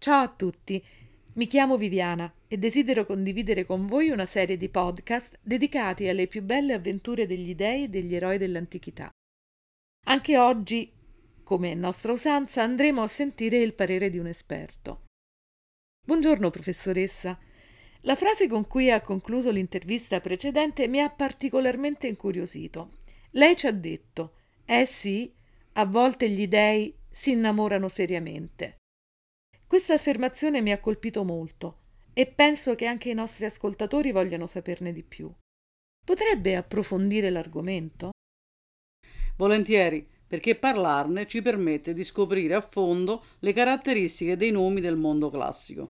[0.00, 0.80] Ciao a tutti,
[1.32, 6.40] mi chiamo Viviana e desidero condividere con voi una serie di podcast dedicati alle più
[6.40, 9.10] belle avventure degli dei e degli eroi dell'antichità.
[10.06, 10.92] Anche oggi,
[11.42, 15.06] come è nostra usanza, andremo a sentire il parere di un esperto.
[16.06, 17.36] Buongiorno professoressa.
[18.02, 22.98] La frase con cui ha concluso l'intervista precedente mi ha particolarmente incuriosito.
[23.32, 25.34] Lei ci ha detto: Eh sì,
[25.72, 28.77] a volte gli dei si innamorano seriamente.
[29.78, 31.76] Questa affermazione mi ha colpito molto
[32.12, 35.32] e penso che anche i nostri ascoltatori vogliano saperne di più.
[36.04, 38.10] Potrebbe approfondire l'argomento?
[39.36, 45.30] Volentieri, perché parlarne ci permette di scoprire a fondo le caratteristiche dei nomi del mondo
[45.30, 45.86] classico.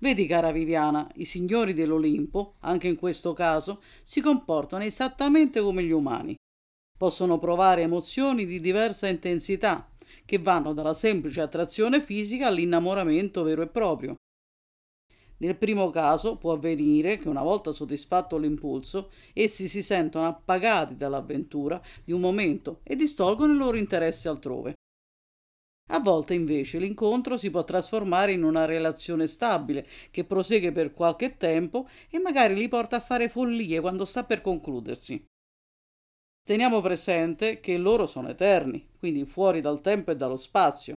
[0.00, 5.92] Vedi, cara Viviana, i signori dell'Olimpo, anche in questo caso, si comportano esattamente come gli
[5.92, 6.34] umani.
[6.96, 9.90] Possono provare emozioni di diversa intensità
[10.24, 14.14] che vanno dalla semplice attrazione fisica all'innamoramento vero e proprio.
[15.38, 21.80] Nel primo caso può avvenire che una volta soddisfatto l'impulso, essi si sentono appagati dall'avventura
[22.04, 24.74] di un momento e distolgono i loro interessi altrove.
[25.92, 31.36] A volte invece l'incontro si può trasformare in una relazione stabile che prosegue per qualche
[31.36, 35.24] tempo e magari li porta a fare follie quando sta per concludersi.
[36.50, 40.94] Teniamo presente che loro sono eterni, quindi fuori dal tempo e dallo spazio.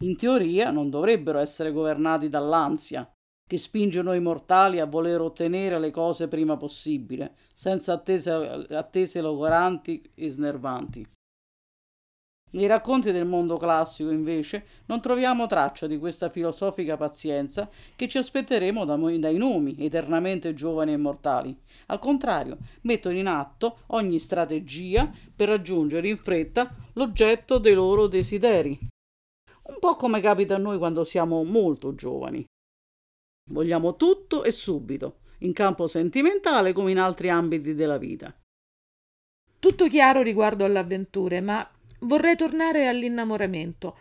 [0.00, 3.10] In teoria non dovrebbero essere governati dall'ansia,
[3.48, 10.12] che spinge noi mortali a voler ottenere le cose prima possibile, senza attese, attese logoranti
[10.14, 11.10] e snervanti.
[12.54, 18.18] Nei racconti del mondo classico, invece, non troviamo traccia di questa filosofica pazienza che ci
[18.18, 21.58] aspetteremo da, dai nomi eternamente giovani e mortali.
[21.86, 28.78] Al contrario, mettono in atto ogni strategia per raggiungere in fretta l'oggetto dei loro desideri.
[29.64, 32.44] Un po' come capita a noi quando siamo molto giovani.
[33.50, 38.34] Vogliamo tutto e subito, in campo sentimentale come in altri ambiti della vita.
[39.58, 41.66] Tutto chiaro riguardo all'avventure, ma
[42.02, 43.96] Vorrei tornare all'innamoramento.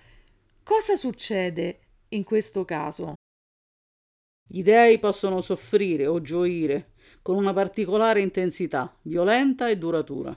[0.63, 1.79] Cosa succede
[2.09, 3.13] in questo caso?
[4.47, 10.35] Gli dei possono soffrire o gioire con una particolare intensità, violenta e duratura.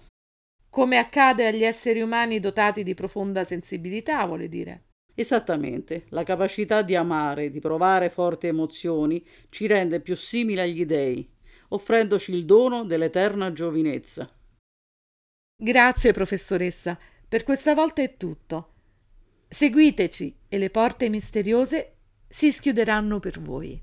[0.69, 4.89] Come accade agli esseri umani dotati di profonda sensibilità, vuole dire.
[5.15, 11.29] Esattamente, la capacità di amare, di provare forti emozioni, ci rende più simili agli dei,
[11.69, 14.31] offrendoci il dono dell'eterna giovinezza.
[15.57, 16.99] Grazie, professoressa.
[17.29, 18.73] Per questa volta è tutto.
[19.49, 21.97] Seguiteci e le porte misteriose
[22.29, 23.81] si schiuderanno per voi.